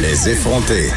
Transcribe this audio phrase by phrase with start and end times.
[0.00, 0.88] Les effronter.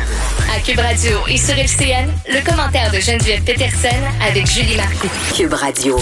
[0.56, 3.90] À Cube Radio et sur FCN, le commentaire de Geneviève Peterson
[4.26, 5.10] avec Julie Marcoux.
[5.36, 6.00] Cube Radio.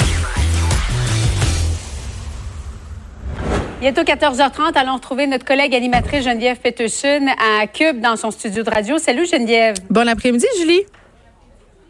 [3.80, 8.70] Bientôt 14h30, allons retrouver notre collègue animatrice Geneviève Peterson à Cube dans son studio de
[8.70, 9.00] radio.
[9.00, 9.78] Salut Geneviève.
[9.90, 10.84] Bon après-midi, Julie.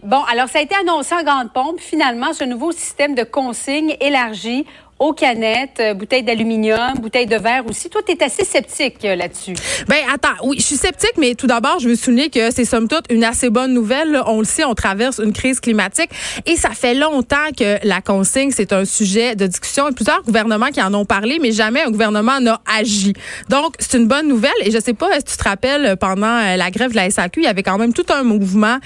[0.04, 1.80] Bon, alors ça a été annoncé en grande pompe.
[1.80, 4.66] Finalement, ce nouveau système de consignes élargi
[5.02, 7.90] aux canettes, euh, bouteilles d'aluminium, bouteilles de verre aussi.
[7.90, 9.56] Toi, tu es assez sceptique euh, là-dessus.
[9.88, 12.88] Ben attends, oui, je suis sceptique, mais tout d'abord, je veux souligner que c'est somme
[12.88, 14.22] toute une assez bonne nouvelle.
[14.28, 16.12] On le sait, on traverse une crise climatique
[16.46, 19.88] et ça fait longtemps que la consigne, c'est un sujet de discussion.
[19.88, 23.14] A plusieurs gouvernements qui en ont parlé, mais jamais un gouvernement n'a agi.
[23.50, 26.58] Donc, c'est une bonne nouvelle et je sais pas si tu te rappelles, pendant euh,
[26.58, 28.78] la grève de la SAQ, il y avait quand même tout un mouvement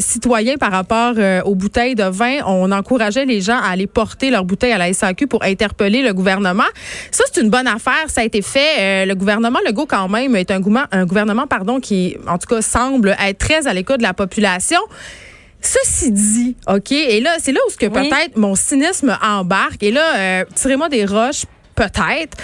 [0.00, 2.38] citoyen par rapport aux bouteilles de vin.
[2.46, 6.12] On encourageait les gens à aller porter leurs bouteilles à la SAQ pour interpeller le
[6.12, 6.64] gouvernement.
[7.10, 8.04] Ça, c'est une bonne affaire.
[8.08, 8.58] Ça a été fait.
[8.78, 12.46] Euh, le gouvernement Legault, quand même, est un gouvernement, un gouvernement pardon, qui, en tout
[12.46, 14.80] cas, semble être très à l'écoute de la population.
[15.60, 19.82] Ceci dit, OK, et là, c'est là où ce que peut-être mon cynisme embarque.
[19.82, 22.36] Et là, euh, tirez-moi des roches, peut-être.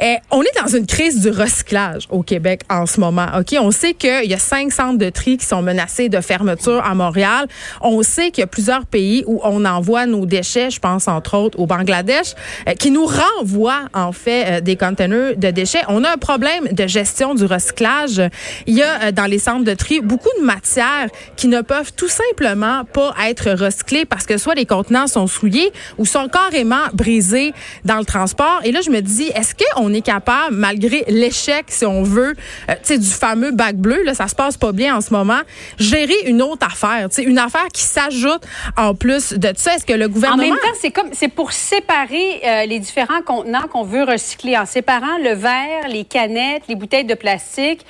[0.00, 3.26] Eh, on est dans une crise du recyclage au Québec en ce moment.
[3.38, 6.82] Ok, on sait qu'il y a cinq centres de tri qui sont menacés de fermeture
[6.84, 7.46] à Montréal.
[7.80, 10.70] On sait qu'il y a plusieurs pays où on envoie nos déchets.
[10.70, 12.34] Je pense entre autres au Bangladesh,
[12.68, 15.82] euh, qui nous renvoient en fait euh, des conteneurs de déchets.
[15.88, 18.20] On a un problème de gestion du recyclage.
[18.66, 21.92] Il y a euh, dans les centres de tri beaucoup de matières qui ne peuvent
[21.92, 26.84] tout simplement pas être recyclées parce que soit les contenants sont souillés ou sont carrément
[26.92, 27.52] brisés
[27.84, 28.60] dans le transport.
[28.64, 32.34] Et là, je me dis, est-ce qu'on on est capable, malgré l'échec, si on veut,
[32.68, 35.12] euh, tu sais, du fameux bac bleu, là, ça se passe pas bien en ce
[35.12, 35.40] moment,
[35.78, 38.42] gérer une autre affaire, tu sais, une affaire qui s'ajoute
[38.76, 39.74] en plus de ça.
[39.74, 40.42] Est-ce que le gouvernement...
[40.42, 44.56] En même temps, c'est comme, c'est pour séparer euh, les différents contenants qu'on veut recycler,
[44.56, 47.84] en séparant le verre, les canettes, les bouteilles de plastique.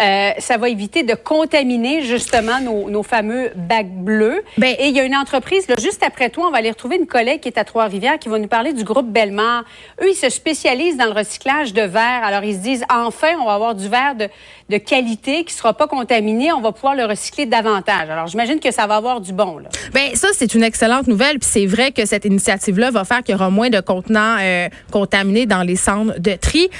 [0.00, 4.42] Euh, ça va éviter de contaminer justement nos, nos fameux bacs bleus.
[4.56, 6.96] Ben, et il y a une entreprise, là, juste après toi, on va aller retrouver
[6.96, 9.64] une collègue qui est à Trois-Rivières qui va nous parler du groupe Bellemare.
[10.00, 12.22] Eux, ils se spécialisent dans le recyclage de verre.
[12.24, 14.28] Alors, ils se disent, enfin, on va avoir du verre de,
[14.70, 16.52] de qualité qui sera pas contaminé.
[16.52, 18.08] On va pouvoir le recycler davantage.
[18.08, 19.58] Alors, j'imagine que ça va avoir du bon.
[19.58, 19.68] Là.
[19.92, 21.38] Ben ça, c'est une excellente nouvelle.
[21.38, 24.68] Puis c'est vrai que cette initiative-là va faire qu'il y aura moins de contenants euh,
[24.90, 26.70] contaminés dans les centres de tri.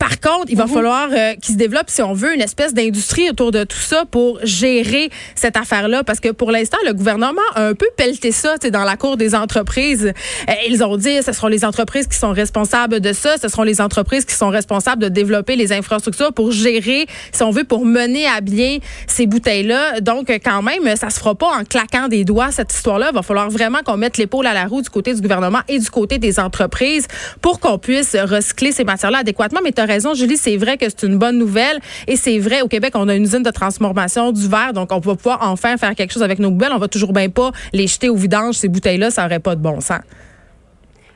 [0.00, 0.72] Par contre, il va mhm.
[0.72, 4.06] falloir euh, qu'il se développe, si on veut, une espèce d'industrie autour de tout ça
[4.10, 6.04] pour gérer cette affaire-là.
[6.04, 9.34] Parce que pour l'instant, le gouvernement a un peu pelleté ça dans la cour des
[9.34, 10.06] entreprises.
[10.48, 13.36] Euh, ils ont dit ce seront les entreprises qui sont responsables de ça.
[13.36, 17.50] Ce seront les entreprises qui sont responsables de développer les infrastructures pour gérer, si on
[17.50, 20.00] veut, pour mener à bien ces bouteilles-là.
[20.00, 23.08] Donc, quand même, ça se fera pas en claquant des doigts, cette histoire-là.
[23.12, 25.78] Il va falloir vraiment qu'on mette l'épaule à la roue du côté du gouvernement et
[25.78, 27.06] du côté des entreprises
[27.42, 29.60] pour qu'on puisse recycler ces matières-là adéquatement.
[29.62, 29.72] Mais
[30.14, 31.80] Julie, c'est vrai que c'est une bonne nouvelle.
[32.06, 34.98] Et c'est vrai, au Québec, on a une usine de transformation du verre, donc on
[34.98, 36.72] va pouvoir enfin faire quelque chose avec nos poubelles.
[36.72, 39.60] On va toujours bien pas les jeter au vidange, ces bouteilles-là, ça n'aurait pas de
[39.60, 40.00] bon sens.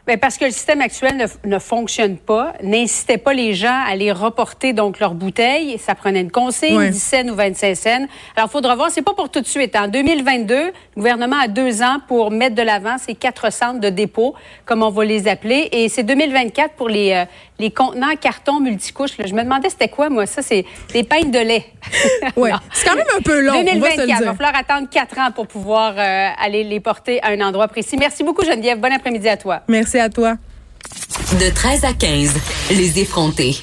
[0.06, 2.52] Bien, parce que le système actuel ne, ne fonctionne pas.
[2.62, 5.78] N'incitait pas les gens à aller reporter donc leurs bouteilles.
[5.78, 8.06] Ça prenait une consigne, 10 cents ou 25 cents.
[8.36, 9.74] Alors, il faudra voir, c'est pas pour tout de suite.
[9.76, 13.88] En 2022, le gouvernement a deux ans pour mettre de l'avant ces quatre centres de
[13.88, 14.34] dépôt,
[14.66, 15.70] comme on va les appeler.
[15.72, 17.24] Et c'est 2024 pour les, euh,
[17.58, 19.12] les contenants carton multicouches.
[19.24, 20.26] Je me demandais c'était quoi, moi?
[20.26, 21.64] Ça, c'est des peintes de lait.
[22.36, 22.50] oui.
[22.74, 23.54] C'est quand même un peu long.
[23.54, 24.06] 2024.
[24.06, 27.68] Il va falloir attendre quatre ans pour pouvoir euh, aller les porter à un endroit
[27.68, 27.96] précis.
[27.98, 28.78] Merci beaucoup, Geneviève.
[28.78, 29.62] Bon après-midi à toi.
[29.94, 30.36] Merci à toi.
[31.38, 32.32] De 13 à 15,
[32.70, 33.56] les effrontés.